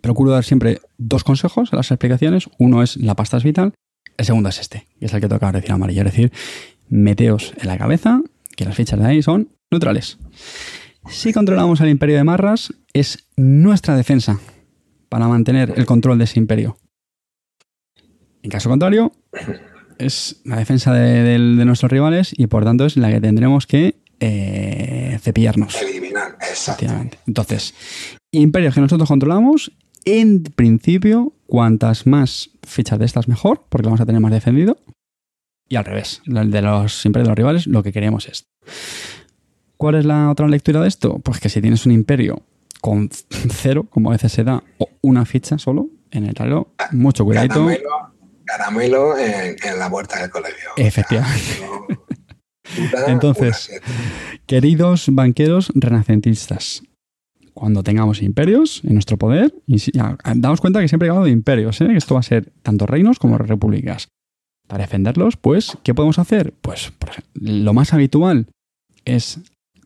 [0.01, 2.49] procuro dar siempre dos consejos en las explicaciones.
[2.57, 3.73] Uno es la pasta es vital,
[4.19, 6.01] el segundo es este, que es el que toca decir amarillo.
[6.01, 6.31] Es decir,
[6.89, 8.21] meteos en la cabeza
[8.57, 10.17] que las fichas de ahí son neutrales.
[11.09, 14.37] Si controlamos el imperio de Marras, es nuestra defensa
[15.07, 16.77] para mantener el control de ese imperio.
[18.43, 19.13] En caso contrario,
[19.97, 25.17] es la defensa de, nuestros rivales y por tanto es la que tendremos que eh,
[25.21, 25.81] cepillarnos.
[25.81, 26.83] Eliminar, exacto.
[26.83, 27.19] Efectivamente.
[27.25, 27.73] Entonces,
[28.31, 29.71] imperios que nosotros controlamos,
[30.05, 34.77] en principio, cuantas más fichas de estas mejor, porque vamos a tener más defendido.
[35.67, 38.47] Y al revés, de los imperios de los rivales, lo que queremos es.
[39.77, 41.19] ¿Cuál es la otra lectura de esto?
[41.19, 42.41] Pues que si tienes un imperio
[42.81, 43.09] con
[43.49, 47.67] cero, como a veces se da, o una ficha solo en el tablero, mucho cuidadito.
[48.45, 50.69] Caramelo, en, en la puerta del colegio.
[50.75, 51.61] Efectivamente.
[52.65, 53.79] O sea, Entonces.
[54.47, 56.81] Queridos banqueros renacentistas,
[57.59, 59.53] cuando tengamos imperios en nuestro poder,
[60.35, 61.87] daos cuenta que siempre he hablado de imperios, ¿eh?
[61.87, 64.07] que esto va a ser tanto reinos como repúblicas.
[64.65, 66.53] Para defenderlos, pues, ¿qué podemos hacer?
[66.61, 68.47] Pues, por ejemplo, lo más habitual
[69.03, 69.41] es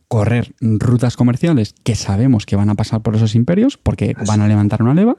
[0.08, 4.48] correr rutas comerciales que sabemos que van a pasar por esos imperios porque van a
[4.48, 5.18] levantar una leva.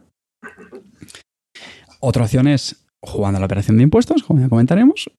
[1.98, 5.10] Otra opción es jugando a la operación de impuestos, como ya comentaremos.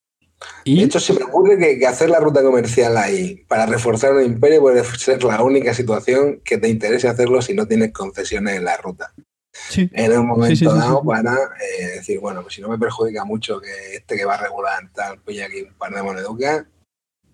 [0.64, 4.14] Y De hecho, se me ocurre que, que hacer la ruta comercial ahí para reforzar
[4.14, 8.56] un imperio puede ser la única situación que te interese hacerlo si no tienes concesiones
[8.56, 9.14] en la ruta.
[9.54, 12.70] sí, En un momento Sí, sí, sí, dado para eh, decir, bueno, pues si no
[12.70, 16.02] me perjudica mucho que este que va a regular tal, pilla aquí un par de
[16.02, 16.66] moneducas,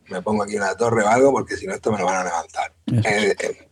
[0.09, 2.23] me pongo aquí una torre o algo porque si no esto me lo van a
[2.25, 2.73] levantar.
[2.87, 3.69] Eh, eh,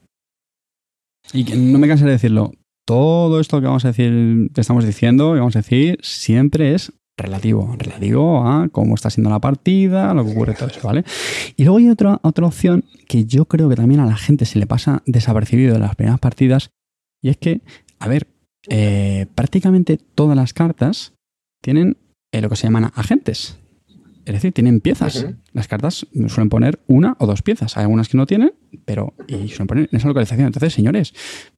[1.34, 2.52] Y que no me cansaré de decirlo.
[2.86, 6.92] Todo esto que vamos a decir, que estamos diciendo, y vamos a decir, siempre es
[7.20, 7.76] relativo.
[7.78, 11.04] Relativo a cómo está siendo la partida, lo que ocurre, todo eso, ¿vale?
[11.56, 14.60] Y luego hay otra, otra opción que yo creo que también a la gente se
[14.60, 16.72] le pasa desapercibido en las primeras partidas.
[17.22, 17.62] Y es que,
[18.00, 18.28] a ver,
[18.68, 21.14] eh, prácticamente todas las cartas
[21.62, 21.98] tienen
[22.32, 23.60] eh, lo que se llaman agentes.
[24.26, 25.26] Es decir, tienen piezas.
[25.54, 27.78] Las cartas suelen poner una o dos piezas.
[27.78, 28.54] Hay algunas que no tienen,
[28.86, 30.46] pero y suelen poner en esa localización.
[30.46, 31.14] Entonces, señores,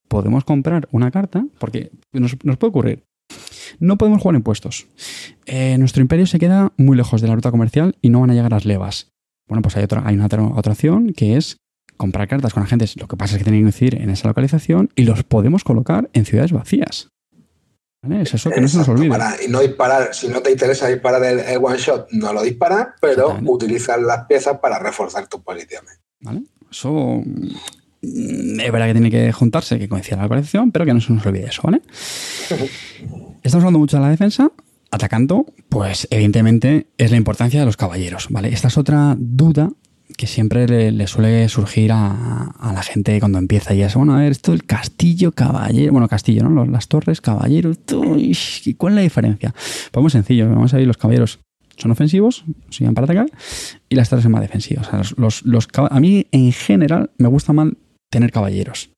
[0.08, 3.04] podemos comprar una carta porque nos, nos puede ocurrir.
[3.80, 4.88] No podemos jugar en puestos.
[5.46, 8.34] Eh, nuestro imperio se queda muy lejos de la ruta comercial y no van a
[8.34, 9.12] llegar las levas.
[9.48, 11.58] Bueno, pues hay otra, hay una otra, otra opción que es
[11.98, 12.96] comprar cartas con agentes.
[13.00, 16.10] Lo que pasa es que tienen que coincidir en esa localización y los podemos colocar
[16.14, 17.10] en ciudades vacías.
[18.04, 18.24] ¿Vale?
[18.24, 19.10] Es eso que no se nos olvide.
[19.10, 22.42] para- y no disparar, si no te interesa disparar el, el one shot, no lo
[22.42, 26.00] disparas, pero utilizar las piezas para reforzar tus posiciones.
[26.22, 26.42] ¿Vale?
[26.72, 31.02] Eso mm, es verdad que tiene que juntarse, que coincida la localización, pero que no
[31.02, 31.82] se nos olvide eso, ¿vale?
[33.44, 34.52] Estamos hablando mucho de la defensa.
[34.92, 38.50] Atacando, pues evidentemente es la importancia de los caballeros, ¿vale?
[38.50, 39.72] Esta es otra duda
[40.18, 44.20] que siempre le, le suele surgir a, la gente cuando empieza y es, bueno, a
[44.20, 46.66] ver, esto el castillo, caballero, bueno, castillo, ¿no?
[46.66, 47.78] Las torres, caballeros,
[48.18, 49.56] ¿y ¿cuál es la diferencia?
[49.92, 51.40] Pues muy sencillo, vamos a ver, los caballeros
[51.78, 53.28] son ofensivos, siguen para atacar,
[53.90, 54.90] y las torres son más defensivas.
[55.90, 57.78] A mí, en general, me gusta mal
[58.10, 58.92] tener caballeros.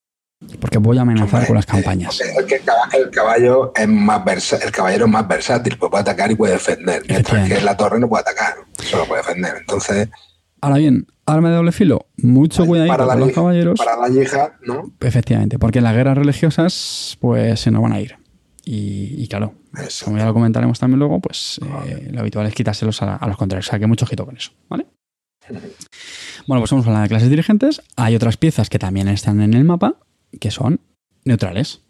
[0.60, 2.20] Porque voy a amenazar con las campañas.
[2.20, 7.02] el, caballo es más el caballero es más versátil, pues puede atacar y puede defender.
[7.08, 9.54] Mientras que la torre no puede atacar, solo puede defender.
[9.60, 10.08] Entonces.
[10.60, 13.78] Ahora bien, arma de doble filo, mucho cuidado con los caballeros.
[13.78, 14.92] Para la yihad, ¿no?
[15.00, 18.16] Efectivamente, porque en las guerras religiosas, pues se nos van a ir.
[18.66, 19.54] Y, claro,
[20.04, 23.68] como ya lo comentaremos también luego, pues eh, lo habitual es quitárselos a, los contrarios.
[23.68, 24.86] O sea, que mucho ojito con eso, ¿vale?
[26.46, 27.82] Bueno, pues vamos a hablar de clases dirigentes.
[27.96, 29.96] Hay otras piezas que también están en el mapa,
[30.38, 30.80] que son
[31.24, 31.82] neutrales.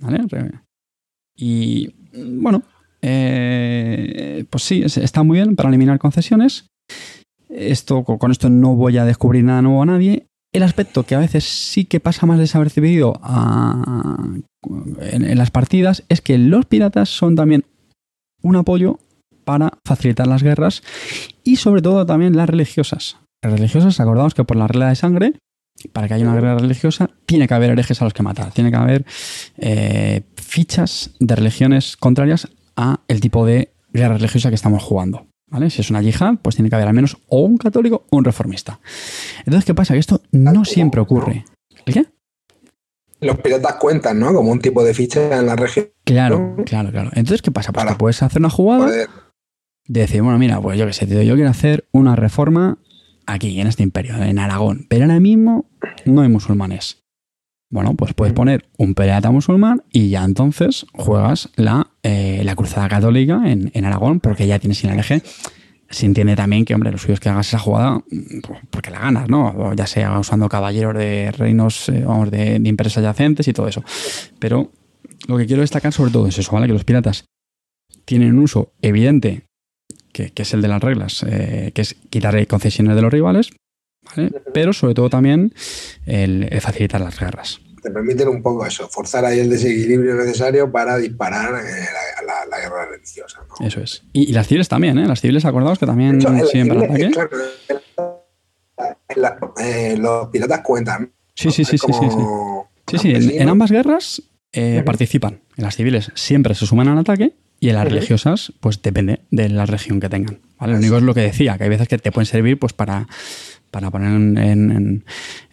[0.00, 0.20] ¿Vale?
[1.36, 2.62] Y bueno,
[3.02, 6.66] eh, pues sí, está muy bien para eliminar concesiones.
[7.48, 10.26] Esto, con esto no voy a descubrir nada nuevo a nadie.
[10.52, 14.24] El aspecto que a veces sí que pasa más desapercibido a,
[15.00, 17.64] en, en las partidas es que los piratas son también
[18.42, 18.98] un apoyo
[19.44, 20.82] para facilitar las guerras
[21.44, 23.18] y sobre todo también las religiosas.
[23.42, 25.34] Las religiosas, acordamos que por la regla de sangre
[25.92, 28.52] para que haya una guerra religiosa, tiene que haber herejes a los que matar.
[28.52, 29.04] Tiene que haber
[29.58, 35.26] eh, fichas de religiones contrarias a el tipo de guerra religiosa que estamos jugando.
[35.48, 35.70] ¿Vale?
[35.70, 38.24] Si es una yihad, pues tiene que haber al menos o un católico o un
[38.24, 38.80] reformista.
[39.38, 39.94] Entonces, ¿qué pasa?
[39.94, 41.44] Que esto no siempre ocurre.
[41.84, 42.06] ¿El qué?
[43.20, 44.34] Los piratas cuentan, ¿no?
[44.34, 45.86] Como un tipo de ficha en la región.
[46.04, 47.10] Claro, claro, claro.
[47.14, 47.72] Entonces, ¿qué pasa?
[47.72, 48.90] Pues puedes hacer una jugada
[49.88, 52.78] de decir, bueno, mira, pues yo qué sé, yo quiero hacer una reforma
[53.26, 54.86] aquí, en este imperio, en Aragón.
[54.88, 55.66] Pero ahora mismo
[56.04, 57.02] no hay musulmanes.
[57.68, 58.36] Bueno, pues puedes mm.
[58.36, 64.20] poner un pirata musulmán y ya entonces juegas la, eh, la cruzada católica en, Aragón
[64.20, 65.22] porque ya tienes sin el eje.
[65.88, 69.00] Se entiende también que, hombre, lo suyo es que hagas esa jugada pues, porque la
[69.00, 69.72] ganas, ¿no?
[69.74, 73.84] ya sea usando caballeros de reinos, eh, vamos, de, de imperios adyacentes y todo eso.
[74.38, 74.72] Pero
[75.28, 76.66] lo que quiero destacar sobre todo es eso, ¿vale?
[76.66, 77.24] Que los piratas
[78.04, 79.44] tienen un uso evidente
[80.16, 83.50] que, es el de las reglas, eh, que es quitar concesiones de los rivales,
[84.54, 85.52] pero sobre todo también
[86.06, 87.60] el, facilitar las guerras.
[87.82, 91.86] Te permiten un poco eso, forzar ahí el desequilibrio necesario para disparar eh,
[92.50, 93.40] la, guerra religiosa.
[93.60, 94.02] Eso es.
[94.12, 95.06] Y, las civiles también, ¿eh?
[95.06, 97.10] Las civiles, acordados que también siempre ataque.
[99.58, 101.12] Eh, los piratas cuentan.
[101.34, 102.08] Sí, sí, sí, sí, sí,
[102.88, 102.98] sí.
[102.98, 104.22] Sí, en, ambas guerras
[104.84, 105.42] participan.
[105.56, 109.48] En las civiles siempre se suman al ataque y en las religiosas, pues depende de
[109.48, 110.38] la región que tengan.
[110.58, 110.74] ¿vale?
[110.74, 113.06] Lo único es lo que decía, que hay veces que te pueden servir pues para,
[113.70, 115.04] para poner en,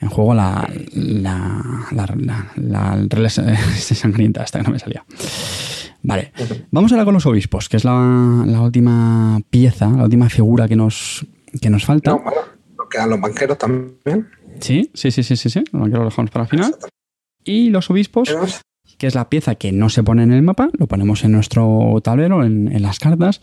[0.01, 3.29] en, juego la, la, la, la,
[3.77, 5.05] sangrienta, hasta que no me salía.
[6.01, 6.33] Vale,
[6.71, 7.91] vamos ahora con los obispos, que es la,
[8.61, 11.25] última pieza, la última figura que nos,
[11.61, 12.11] que nos falta.
[12.11, 12.41] No, bueno,
[12.91, 14.27] quedan los banqueros también.
[14.59, 15.63] Sí, sí, sí, sí, sí, sí.
[15.71, 16.75] Los banqueros los dejamos para el final.
[17.45, 18.35] Y los obispos
[18.97, 21.99] que es la pieza que no se pone en el mapa, lo ponemos en nuestro
[22.03, 23.41] tablero, en, las cartas,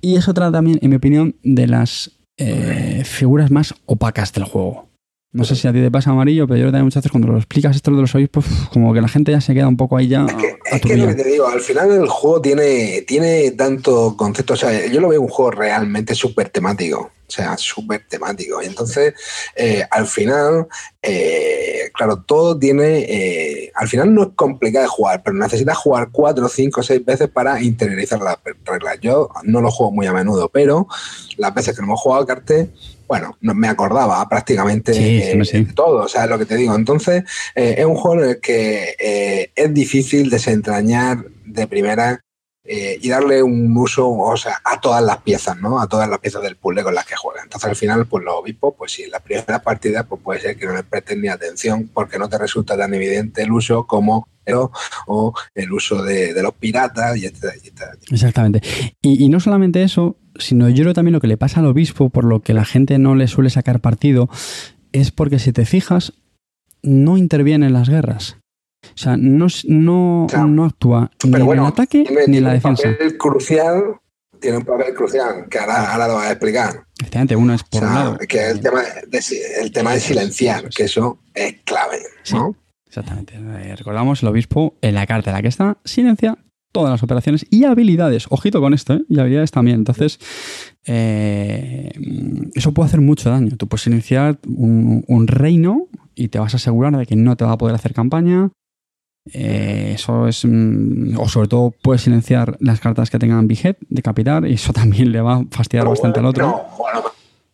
[0.00, 4.89] y es otra también, en mi opinión, de las eh, figuras más opacas del juego.
[5.32, 7.36] No sé si a ti te pasa amarillo, pero yo también muchas veces cuando lo
[7.36, 10.08] explicas esto de los obispos, como que la gente ya se queda un poco ahí
[10.08, 10.26] ya.
[10.64, 14.54] Es que, lo que te digo, al final el juego tiene, tiene tanto concepto.
[14.54, 17.12] O sea, yo lo veo un juego realmente súper temático.
[17.28, 18.60] O sea, súper temático.
[18.60, 19.14] Y entonces,
[19.54, 20.66] eh, al final,
[21.00, 23.06] eh, claro, todo tiene.
[23.08, 27.28] Eh, al final no es complicado de jugar, pero necesitas jugar cuatro, cinco, seis veces
[27.28, 28.98] para interiorizar las reglas.
[29.00, 30.88] Yo no lo juego muy a menudo, pero
[31.36, 32.72] las veces que no hemos jugado cartel
[33.10, 36.76] bueno, no me acordaba prácticamente de todo, o sea, lo que te digo.
[36.76, 37.24] Entonces,
[37.56, 42.20] es un juego en el que es difícil desentrañar de primera
[42.62, 45.80] eh, y darle un uso, o sea, a todas las piezas, ¿no?
[45.80, 47.46] A todas las piezas del puzzle con las que juegan.
[47.46, 50.56] Entonces, al final, pues los obispos, pues sí, en la primera partida, pues puede ser
[50.56, 54.28] que no les presten ni atención porque no te resulta tan evidente el uso como
[54.44, 58.60] el, o el uso de, los piratas y etcétera, Exactamente.
[59.02, 62.10] Y, y no solamente eso, sino yo creo también lo que le pasa al obispo,
[62.10, 64.28] por lo que la gente no le suele sacar partido,
[64.92, 66.12] es porque si te fijas,
[66.82, 68.36] no interviene en las guerras.
[68.82, 72.88] O sea, no, no, no actúa ni en el ataque ni en la defensa.
[72.88, 73.82] Un papel crucial,
[74.40, 76.84] tiene un papel crucial que ahora, ahora lo vas a explicar.
[76.98, 78.18] Efectivamente, uno es por un lado.
[78.18, 79.22] Que es el tema de,
[79.60, 81.98] el tema de silenciar, que eso es clave.
[82.32, 82.56] ¿no?
[82.86, 83.38] exactamente.
[83.76, 86.38] Recordamos el obispo en la carta en la que está, silencia
[86.72, 88.26] todas las operaciones y habilidades.
[88.30, 89.02] Ojito con esto, ¿eh?
[89.08, 89.78] y habilidades también.
[89.78, 90.18] Entonces,
[90.86, 91.90] eh,
[92.54, 93.56] eso puede hacer mucho daño.
[93.56, 97.44] Tú puedes iniciar un, un, reino y te vas a asegurar de que no te
[97.44, 98.50] va a poder hacer campaña,
[99.32, 100.44] eh, eso es.
[100.44, 105.12] Mm, o sobre todo puedes silenciar las cartas que tengan Big decapitar, y eso también
[105.12, 106.46] le va a fastidiar bastante al otro.
[106.46, 107.02] No, bueno,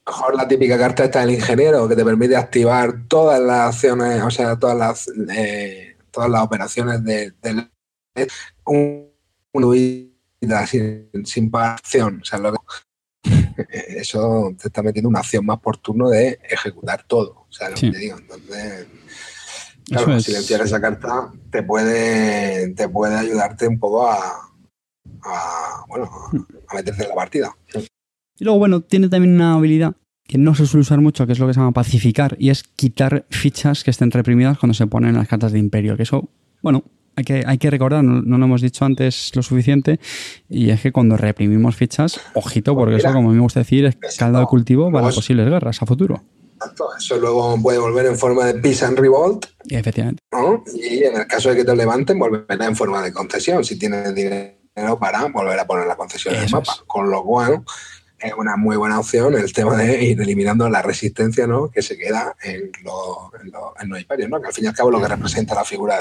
[0.07, 4.31] mejor la típica carta está del ingeniero, que te permite activar todas las acciones, o
[4.31, 7.33] sea, todas las eh, todas las operaciones de,
[8.65, 9.06] un,
[10.67, 12.21] sin, sin acción.
[12.23, 12.41] O sea,
[13.71, 17.47] eso te está metiendo una acción más por turno de ejecutar todo.
[17.49, 18.19] O sea, lo que te digo.
[18.19, 18.87] Entonces
[19.87, 24.17] Claro, silenciar esa carta te puede, te puede ayudarte un poco a,
[25.23, 26.11] a, bueno,
[26.69, 27.57] a meterte en la partida.
[28.39, 31.39] Y luego, bueno, tiene también una habilidad que no se suele usar mucho, que es
[31.39, 35.15] lo que se llama pacificar, y es quitar fichas que estén reprimidas cuando se ponen
[35.15, 35.97] las cartas de imperio.
[35.97, 36.29] Que eso,
[36.63, 36.83] bueno,
[37.17, 39.99] hay que, hay que recordar, no, lo hemos dicho antes lo suficiente,
[40.49, 44.39] y es que cuando reprimimos fichas, ojito, porque eso, como me gusta decir, es caldo
[44.39, 46.23] de cultivo para posibles guerras a futuro.
[46.57, 49.47] Exacto, eso luego puede volver en forma de peace and revolt.
[49.65, 50.23] Y efectivamente.
[50.75, 54.15] Y en el caso de que te levanten, volverá en forma de concesión, si tienes
[54.15, 56.77] dinero para volver a poner la concesión en el mapa.
[56.87, 57.63] Con lo cual,
[58.27, 61.71] es una muy buena opción el tema de ir eliminando la resistencia ¿no?
[61.71, 64.41] que se queda en, los imperios, ¿no?
[64.41, 65.97] que al fin y al cabo es lo que representa la figura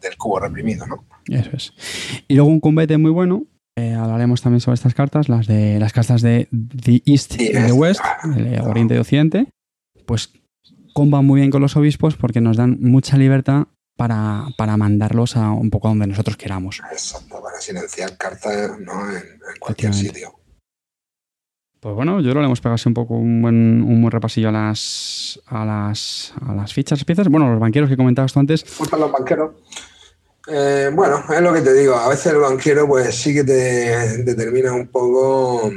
[0.00, 0.86] del, cubo reprimido.
[0.86, 1.04] ¿no?
[1.26, 1.72] Eso es.
[2.28, 5.92] Y luego un combate muy bueno, eh, hablaremos también sobre estas cartas, las de las
[5.92, 8.00] cartas de The East y The West,
[8.36, 9.46] el Oriente y Occidente,
[10.06, 10.32] pues
[10.92, 15.68] comban muy bien con los obispos porque nos dan mucha libertad para, mandarlos a un
[15.68, 16.80] poco donde nosotros queramos.
[16.90, 19.10] Exacto, para silenciar cartas ¿no?
[19.14, 19.22] en
[19.60, 20.39] cualquier sitio.
[21.80, 24.10] Pues bueno, yo creo que le hemos pegado así un poco un buen, un buen
[24.10, 27.28] repasillo a las, a las, a las fichas, piezas.
[27.28, 28.64] Bueno, los banqueros que comentabas tú antes.
[28.78, 29.52] Gustan los banqueros.
[30.46, 31.94] Eh, bueno, es lo que te digo.
[31.94, 35.72] A veces el banquero, pues sí que te determina un poco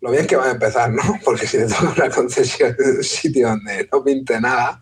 [0.00, 1.02] lo bien que va a empezar, ¿no?
[1.24, 4.78] Porque si te toca una concesión en un sitio donde no pinte nada,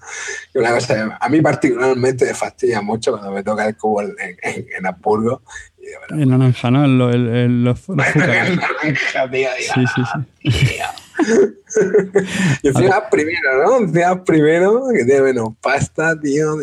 [0.52, 4.16] y una cosa, a mí particularmente me fastidia mucho cuando me toca el cubo en,
[4.18, 5.42] en, en Hamburgo
[6.10, 6.84] el naranja, ¿no?
[6.84, 9.48] El, el, el, los, naranja, tío.
[9.74, 10.60] Sí, sí, sí.
[12.62, 13.78] y encima primero, ¿no?
[13.78, 16.56] Encima primero, que tiene menos pasta, tío.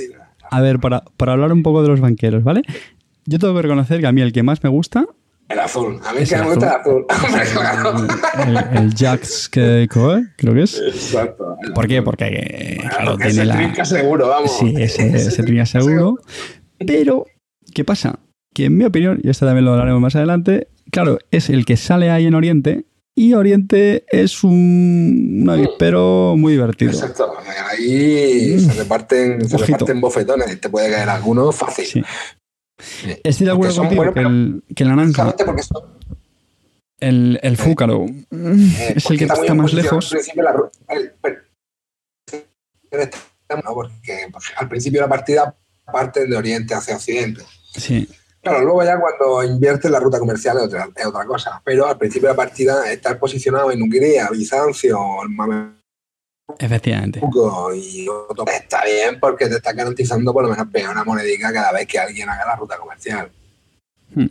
[0.51, 2.61] A ver, para, para hablar un poco de los banqueros, ¿vale?
[3.25, 5.05] Yo tengo que reconocer que a mí el que más me gusta
[5.49, 5.99] el azul.
[6.05, 8.07] A mí que me gusta el azul.
[8.47, 10.79] el, el, Jax que Coe, creo que es.
[10.79, 11.57] Exacto.
[11.75, 12.01] ¿Por qué?
[12.01, 13.55] Porque, claro, tiene la.
[13.55, 14.57] trinca seguro, vamos.
[14.57, 16.15] Sí, ese, ese trinca seguro.
[16.79, 17.25] Pero,
[17.73, 18.19] ¿qué pasa?
[18.53, 21.77] Que en mi opinión, y esto también lo hablaremos más adelante, claro, es el que
[21.77, 22.85] sale ahí en Oriente
[23.15, 26.91] y Oriente es un, un avispero muy divertido.
[26.91, 27.33] Exacto,
[27.69, 31.85] ahí se reparten, se reparten bofetones, te puede caer alguno fácil.
[31.85, 32.03] Sí.
[33.23, 35.35] Estoy de acuerdo contigo que, el, que la naranja,
[36.99, 38.25] el, el fúcaro, eh,
[38.95, 40.13] es el que está más lejos.
[43.73, 45.55] porque al principio de la partida
[45.91, 47.43] parten de oriente hacia occidente.
[47.75, 48.09] Sí.
[48.43, 51.61] Claro, luego ya cuando inviertes la ruta comercial es otra, es otra cosa.
[51.63, 54.99] Pero al principio de la partida estar posicionado en Hungría, Bizancio,
[56.59, 57.21] Efectivamente.
[57.75, 58.05] Y
[58.53, 61.97] está bien porque te está garantizando por lo menos pegar una monedica cada vez que
[61.97, 63.31] alguien haga la ruta comercial.
[64.13, 64.27] Hmm.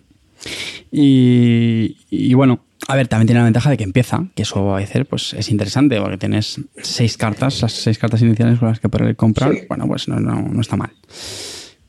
[0.90, 4.78] Y, y, bueno, a ver, también tiene la ventaja de que empieza, que eso a
[4.78, 8.90] veces pues, es interesante, porque tienes seis cartas, las seis cartas iniciales con las que
[8.90, 10.92] poder comprar, bueno, pues no, no, no está mal.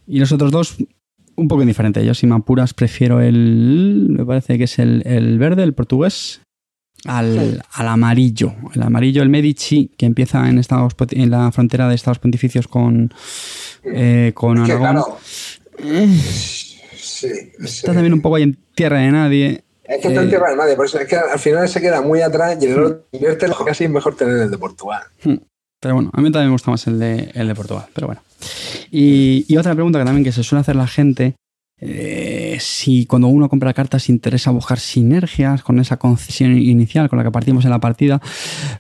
[0.08, 0.78] Y los otros dos,
[1.36, 2.06] un poco indiferente.
[2.06, 4.08] Yo, si me apuras, prefiero el.
[4.10, 6.42] Me parece que es el, verde, el portugués,
[7.06, 8.54] al, amarillo.
[8.74, 13.14] El amarillo, el Medici, que empieza en, Estados, en la frontera de Estados Pontificios con,
[13.84, 15.04] eh, con Aragón.
[16.96, 19.64] sí, está también un poco ahí en tierra de nadie.
[19.84, 21.82] Es que está en eh, tierra de nadie, por eso es que al final se
[21.82, 25.04] queda muy atrás y el otro invierte casi es mejor tener el de Portugal.
[25.84, 28.22] Pero bueno, a mí también me gusta más el de, el de Portugal, pero bueno.
[28.90, 31.36] Y, otra pregunta que también que se suele hacer la gente,
[31.78, 37.26] eh, si cuando uno compra cartas interesa buscar sinergias con esa concesión inicial con la
[37.26, 38.22] que partimos en la partida,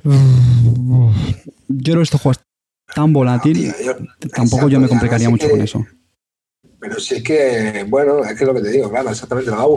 [0.05, 3.73] yo creo que este juego es tan volátil,
[4.33, 5.85] tampoco yo me complicaría mucho con eso.
[6.79, 9.57] Pero si es que, bueno, es que es lo que te digo, claro, exactamente, lo